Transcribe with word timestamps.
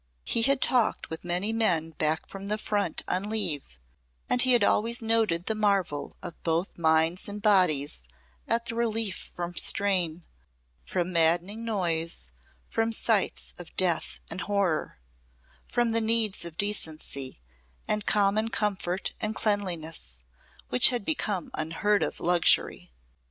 He 0.25 0.41
had 0.41 0.63
talked 0.63 1.11
with 1.11 1.23
many 1.23 1.53
men 1.53 1.91
back 1.91 2.27
from 2.27 2.47
the 2.47 2.57
Front 2.57 3.03
on 3.07 3.29
leave 3.29 3.61
and 4.27 4.41
he 4.41 4.53
had 4.53 4.63
always 4.63 5.03
noted 5.03 5.45
the 5.45 5.53
marvel 5.53 6.15
of 6.23 6.41
both 6.41 6.75
minds 6.75 7.29
and 7.29 7.39
bodies 7.39 8.01
at 8.47 8.65
the 8.65 8.73
relief 8.73 9.31
from 9.35 9.55
strain 9.55 10.25
from 10.83 11.13
maddening 11.13 11.63
noise, 11.63 12.31
from 12.67 12.91
sights 12.91 13.53
of 13.59 13.75
death 13.75 14.19
and 14.31 14.41
horror, 14.41 14.97
from 15.67 15.91
the 15.91 16.01
needs 16.01 16.45
of 16.45 16.57
decency 16.57 17.39
and 17.87 18.07
common 18.07 18.49
comfort 18.49 19.13
and 19.21 19.35
cleanliness 19.35 20.23
which 20.69 20.89
had 20.89 21.05
become 21.05 21.51
unheard 21.53 22.01
of 22.01 22.19
luxury. 22.19 22.91